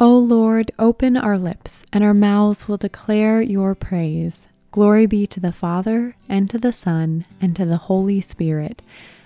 O 0.00 0.16
Lord, 0.16 0.70
open 0.78 1.16
our 1.16 1.36
lips, 1.36 1.82
and 1.92 2.04
our 2.04 2.14
mouths 2.14 2.68
will 2.68 2.76
declare 2.76 3.42
your 3.42 3.74
praise. 3.74 4.46
Glory 4.70 5.06
be 5.06 5.26
to 5.26 5.40
the 5.40 5.50
Father, 5.50 6.14
and 6.28 6.48
to 6.50 6.56
the 6.58 6.72
Son, 6.72 7.26
and 7.40 7.56
to 7.56 7.64
the 7.64 7.78
Holy 7.78 8.20
Spirit, 8.20 8.80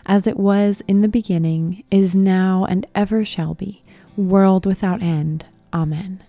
as 0.07 0.27
it 0.27 0.39
was 0.39 0.83
in 0.89 1.03
the 1.03 1.09
beginning, 1.09 1.85
is 1.91 2.17
now, 2.17 2.65
and 2.65 2.87
ever 2.95 3.23
shall 3.23 3.53
be, 3.53 3.83
world 4.17 4.65
without 4.65 5.03
end. 5.03 5.45
Amen. 5.75 6.25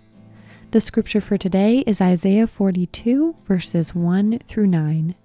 The 0.71 0.82
scripture 0.82 1.21
for 1.21 1.38
today 1.38 1.78
is 1.88 2.02
Isaiah 2.02 2.46
42, 2.46 3.38
verses 3.46 3.96
1 3.96 4.39
through 4.39 4.68
9. 4.68 5.16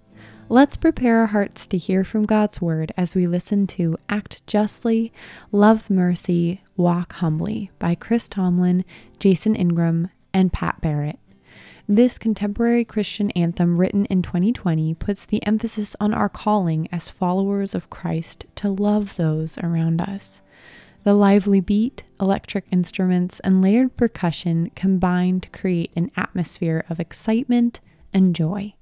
Let's 0.48 0.76
prepare 0.76 1.18
our 1.18 1.26
hearts 1.26 1.66
to 1.66 1.76
hear 1.76 2.04
from 2.04 2.24
God's 2.24 2.60
word 2.60 2.92
as 2.96 3.16
we 3.16 3.26
listen 3.26 3.66
to 3.66 3.98
Act 4.08 4.46
Justly, 4.46 5.12
Love 5.50 5.90
Mercy, 5.90 6.62
Walk 6.78 7.14
Humbly 7.14 7.70
by 7.78 7.94
Chris 7.94 8.28
Tomlin, 8.28 8.84
Jason 9.18 9.54
Ingram, 9.54 10.08
and 10.32 10.52
Pat 10.52 10.80
Barrett. 10.80 11.18
This 11.88 12.18
contemporary 12.18 12.84
Christian 12.84 13.30
anthem, 13.32 13.78
written 13.78 14.04
in 14.06 14.22
2020, 14.22 14.94
puts 14.94 15.26
the 15.26 15.44
emphasis 15.44 15.96
on 15.98 16.14
our 16.14 16.28
calling 16.28 16.88
as 16.92 17.08
followers 17.08 17.74
of 17.74 17.90
Christ 17.90 18.46
to 18.56 18.68
love 18.70 19.16
those 19.16 19.58
around 19.58 20.00
us. 20.00 20.40
The 21.02 21.14
lively 21.14 21.60
beat, 21.60 22.04
electric 22.20 22.66
instruments, 22.70 23.40
and 23.40 23.60
layered 23.60 23.96
percussion 23.96 24.70
combine 24.76 25.40
to 25.40 25.50
create 25.50 25.90
an 25.96 26.10
atmosphere 26.16 26.84
of 26.88 27.00
excitement 27.00 27.80
and 28.12 28.36
joy. 28.36 28.74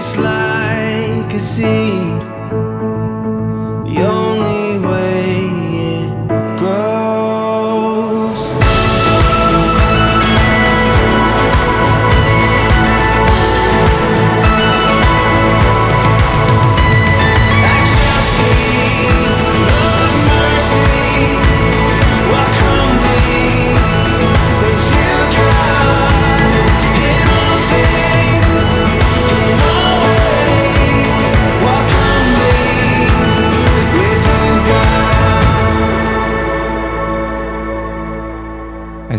just 0.00 0.16
like 0.16 1.34
a 1.34 1.38
seed. 1.38 2.29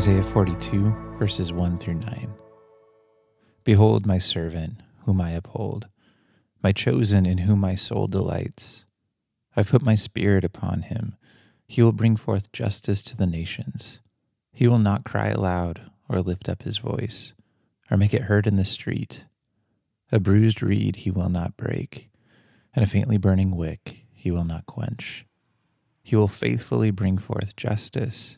Isaiah 0.01 0.23
42, 0.23 1.16
verses 1.19 1.53
1 1.53 1.78
through 1.78 1.94
9. 1.94 2.34
Behold, 3.63 4.07
my 4.07 4.17
servant, 4.17 4.81
whom 5.06 5.22
I 5.22 5.29
uphold, 5.29 5.89
my 6.63 6.72
chosen, 6.72 7.28
in 7.28 7.38
whom 7.38 7.59
my 7.59 7.75
soul 7.75 8.07
delights. 8.07 8.85
I've 9.56 9.69
put 9.69 9.84
my 9.84 9.94
spirit 9.94 10.44
upon 10.44 10.81
him. 10.81 11.17
He 11.67 11.84
will 11.84 11.91
bring 11.91 12.16
forth 12.16 12.51
justice 12.51 13.03
to 13.03 13.16
the 13.16 13.28
nations. 13.28 14.00
He 14.51 14.67
will 14.67 14.79
not 14.79 15.03
cry 15.03 15.28
aloud 15.28 15.91
or 16.09 16.19
lift 16.22 16.50
up 16.50 16.63
his 16.63 16.79
voice, 16.79 17.35
or 17.91 17.95
make 17.95 18.16
it 18.16 18.23
heard 18.23 18.47
in 18.47 18.56
the 18.56 18.66
street. 18.66 19.25
A 20.12 20.19
bruised 20.19 20.63
reed 20.63 20.95
he 20.95 21.12
will 21.12 21.29
not 21.29 21.57
break, 21.57 22.09
and 22.73 22.83
a 22.83 22.88
faintly 22.88 23.18
burning 23.18 23.56
wick 23.56 24.07
he 24.12 24.31
will 24.31 24.45
not 24.45 24.66
quench. 24.66 25.28
He 26.01 26.16
will 26.16 26.28
faithfully 26.28 26.89
bring 26.89 27.19
forth 27.19 27.56
justice. 27.56 28.38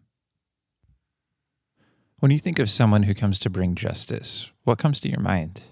When 2.21 2.29
you 2.29 2.37
think 2.37 2.59
of 2.59 2.69
someone 2.69 3.01
who 3.01 3.15
comes 3.15 3.39
to 3.39 3.49
bring 3.49 3.73
justice, 3.73 4.51
what 4.63 4.77
comes 4.77 4.99
to 4.99 5.09
your 5.09 5.21
mind? 5.21 5.63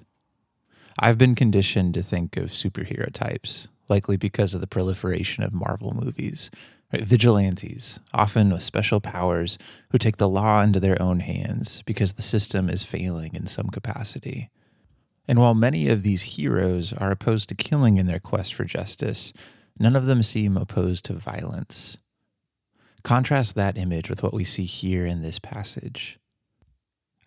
I've 0.97 1.19
been 1.19 1.35
conditioned 1.35 1.93
to 1.93 2.01
think 2.01 2.37
of 2.37 2.49
superhero 2.49 3.13
types, 3.13 3.67
likely 3.87 4.17
because 4.17 4.55
of 4.55 4.59
the 4.59 4.65
proliferation 4.65 5.43
of 5.43 5.53
Marvel 5.53 5.93
movies. 5.93 6.49
Right? 6.91 7.03
Vigilantes, 7.03 7.99
often 8.15 8.51
with 8.51 8.63
special 8.63 8.99
powers, 8.99 9.59
who 9.91 9.99
take 9.99 10.17
the 10.17 10.27
law 10.27 10.63
into 10.63 10.79
their 10.79 10.99
own 10.99 11.19
hands 11.19 11.83
because 11.85 12.13
the 12.13 12.23
system 12.23 12.67
is 12.67 12.81
failing 12.81 13.35
in 13.35 13.45
some 13.45 13.67
capacity. 13.67 14.49
And 15.27 15.37
while 15.37 15.53
many 15.53 15.87
of 15.87 16.01
these 16.01 16.23
heroes 16.23 16.93
are 16.93 17.11
opposed 17.11 17.49
to 17.49 17.55
killing 17.55 17.97
in 17.97 18.07
their 18.07 18.19
quest 18.19 18.55
for 18.55 18.65
justice, 18.65 19.33
none 19.77 19.95
of 19.95 20.07
them 20.07 20.23
seem 20.23 20.57
opposed 20.57 21.05
to 21.05 21.13
violence. 21.13 21.99
Contrast 23.03 23.53
that 23.53 23.77
image 23.77 24.09
with 24.09 24.23
what 24.23 24.33
we 24.33 24.43
see 24.43 24.65
here 24.65 25.05
in 25.05 25.21
this 25.21 25.37
passage. 25.37 26.19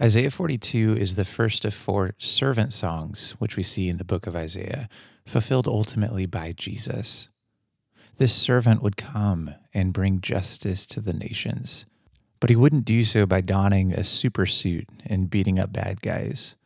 Isaiah 0.03 0.33
42 0.33 0.97
is 0.97 1.15
the 1.15 1.25
first 1.25 1.65
of 1.65 1.73
four 1.73 2.17
servant 2.19 2.73
songs, 2.73 3.37
which 3.39 3.57
we 3.57 3.63
see 3.63 3.89
in 3.89 3.99
the 3.99 4.05
book 4.05 4.27
of 4.27 4.35
Isaiah, 4.35 4.89
fulfilled 5.25 5.69
ultimately 5.69 6.27
by 6.27 6.51
Jesus. 6.51 7.29
This 8.17 8.35
servant 8.35 8.83
would 8.83 8.97
come 8.97 9.55
and 9.73 9.93
bring 9.93 10.21
justice 10.21 10.87
to 10.87 11.01
the 11.01 11.13
nations, 11.13 11.87
but 12.41 12.51
he 12.51 12.57
wouldn't 12.57 12.85
do 12.85 13.05
so 13.05 13.27
by 13.27 13.43
donning 13.43 13.93
a 13.93 14.03
super 14.03 14.45
suit 14.45 14.89
and 15.07 15.31
beating 15.31 15.61
up 15.61 15.73
bad 15.73 16.03
guys. 16.03 16.57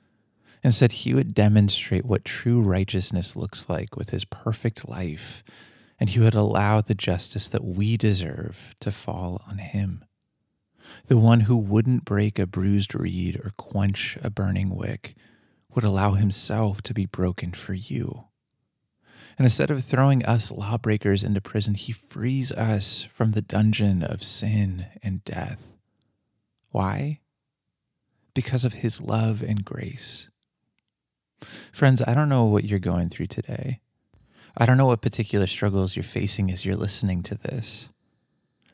Instead, 0.64 0.92
he 0.92 1.12
would 1.12 1.34
demonstrate 1.34 2.06
what 2.06 2.24
true 2.24 2.62
righteousness 2.62 3.36
looks 3.36 3.68
like 3.68 3.96
with 3.96 4.10
his 4.10 4.24
perfect 4.24 4.88
life, 4.88 5.44
and 6.00 6.08
he 6.08 6.20
would 6.20 6.34
allow 6.34 6.80
the 6.80 6.94
justice 6.94 7.48
that 7.48 7.64
we 7.64 7.98
deserve 7.98 8.74
to 8.80 8.90
fall 8.90 9.42
on 9.46 9.58
him 9.58 10.05
the 11.06 11.16
one 11.16 11.40
who 11.40 11.56
wouldn't 11.56 12.04
break 12.04 12.38
a 12.38 12.46
bruised 12.46 12.94
reed 12.94 13.40
or 13.42 13.52
quench 13.56 14.18
a 14.22 14.30
burning 14.30 14.74
wick, 14.74 15.14
would 15.74 15.84
allow 15.84 16.12
himself 16.12 16.82
to 16.82 16.94
be 16.94 17.06
broken 17.06 17.52
for 17.52 17.74
you. 17.74 18.24
And 19.38 19.44
instead 19.44 19.70
of 19.70 19.84
throwing 19.84 20.24
us 20.24 20.50
lawbreakers 20.50 21.22
into 21.22 21.42
prison, 21.42 21.74
he 21.74 21.92
frees 21.92 22.50
us 22.52 23.06
from 23.12 23.32
the 23.32 23.42
dungeon 23.42 24.02
of 24.02 24.24
sin 24.24 24.86
and 25.02 25.22
death. 25.24 25.66
Why? 26.70 27.20
Because 28.32 28.64
of 28.64 28.74
his 28.74 29.00
love 29.00 29.42
and 29.42 29.64
grace. 29.64 30.28
Friends, 31.72 32.02
I 32.06 32.14
don't 32.14 32.30
know 32.30 32.44
what 32.44 32.64
you're 32.64 32.78
going 32.78 33.10
through 33.10 33.26
today. 33.26 33.80
I 34.56 34.64
don't 34.64 34.78
know 34.78 34.86
what 34.86 35.02
particular 35.02 35.46
struggles 35.46 35.96
you're 35.96 36.02
facing 36.02 36.50
as 36.50 36.64
you're 36.64 36.76
listening 36.76 37.22
to 37.24 37.34
this. 37.34 37.90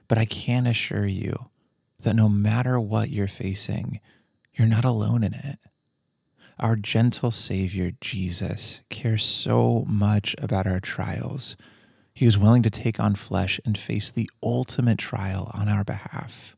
But 0.06 0.18
I 0.18 0.24
can 0.24 0.66
assure 0.66 1.06
you 1.06 1.48
that 2.02 2.16
no 2.16 2.28
matter 2.28 2.78
what 2.78 3.10
you're 3.10 3.28
facing, 3.28 4.00
you're 4.52 4.68
not 4.68 4.84
alone 4.84 5.24
in 5.24 5.34
it. 5.34 5.58
Our 6.58 6.76
gentle 6.76 7.30
Savior, 7.30 7.92
Jesus, 8.00 8.82
cares 8.90 9.24
so 9.24 9.84
much 9.88 10.36
about 10.38 10.66
our 10.66 10.80
trials. 10.80 11.56
He 12.14 12.26
was 12.26 12.38
willing 12.38 12.62
to 12.62 12.70
take 12.70 13.00
on 13.00 13.14
flesh 13.14 13.58
and 13.64 13.76
face 13.76 14.10
the 14.10 14.30
ultimate 14.42 14.98
trial 14.98 15.50
on 15.54 15.68
our 15.68 15.82
behalf. 15.82 16.56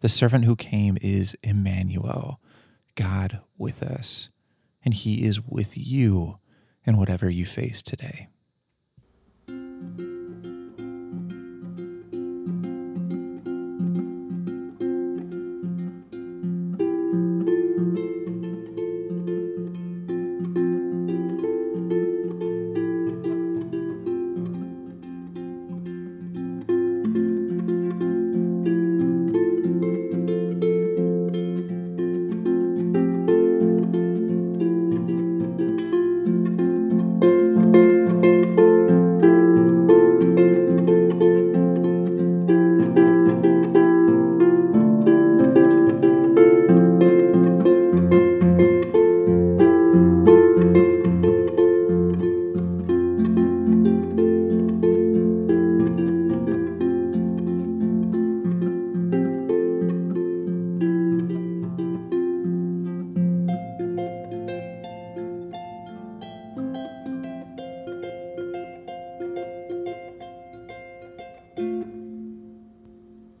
The 0.00 0.08
servant 0.08 0.44
who 0.44 0.56
came 0.56 0.98
is 1.00 1.36
Emmanuel, 1.42 2.40
God 2.94 3.40
with 3.58 3.82
us, 3.82 4.30
and 4.84 4.94
He 4.94 5.24
is 5.24 5.40
with 5.40 5.76
you 5.76 6.38
in 6.84 6.96
whatever 6.96 7.28
you 7.28 7.44
face 7.44 7.82
today. 7.82 8.28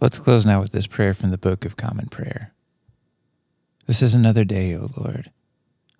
Let's 0.06 0.20
close 0.20 0.46
now 0.46 0.60
with 0.60 0.70
this 0.70 0.86
prayer 0.86 1.14
from 1.14 1.32
the 1.32 1.36
Book 1.36 1.64
of 1.64 1.76
Common 1.76 2.06
Prayer. 2.06 2.54
This 3.88 4.02
is 4.02 4.14
another 4.14 4.44
day, 4.44 4.72
O 4.76 4.88
Lord. 4.96 5.32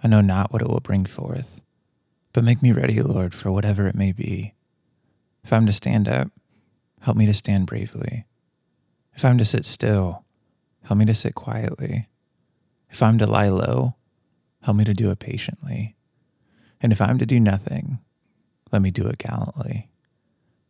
I 0.01 0.07
know 0.07 0.21
not 0.21 0.53
what 0.53 0.63
it 0.63 0.69
will 0.69 0.79
bring 0.79 1.07
forth, 1.07 1.61
but 2.33 2.45
make 2.45 2.63
me 2.63 2.71
ready, 2.71 3.03
Lord, 3.03 3.35
for 3.35 3.51
whatever 3.51 3.89
it 3.89 3.97
may 3.97 4.13
be. 4.13 4.55
If 5.43 5.53
I'm 5.53 5.67
to 5.67 5.73
stand 5.73 6.07
up, 6.07 6.29
help 7.01 7.17
me 7.17 7.27
to 7.27 7.35
stand 7.35 7.67
bravely. 7.67 8.27
If 9.17 9.25
I'm 9.25 9.39
to 9.39 9.45
sit 9.45 9.65
still, 9.65 10.25
help 10.85 10.99
me 10.99 11.05
to 11.07 11.13
sit 11.13 11.35
quietly. 11.35 12.07
If 12.89 13.03
I'm 13.03 13.19
to 13.19 13.27
lie 13.27 13.49
low, 13.49 13.97
help 14.63 14.77
me 14.77 14.85
to 14.85 14.95
do 14.95 15.11
it 15.11 15.19
patiently. 15.19 15.97
And 16.81 16.93
if 16.93 17.01
I'm 17.01 17.19
to 17.19 17.27
do 17.27 17.41
nothing, 17.41 17.99
let 18.71 18.83
me 18.83 18.93
do 18.93 19.09
it 19.09 19.19
gallantly. 19.19 19.89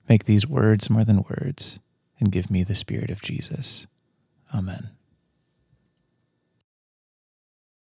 Make 0.08 0.25
these 0.25 0.46
words 0.46 0.88
more 0.88 1.04
than 1.04 1.22
words 1.28 1.80
and 2.18 2.32
give 2.32 2.50
me 2.50 2.64
the 2.64 2.75
Spirit 2.75 3.11
of 3.11 3.20
Jesus. 3.23 3.87
Amen. 4.54 4.95